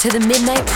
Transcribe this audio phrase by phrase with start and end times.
[0.00, 0.69] To the Midnight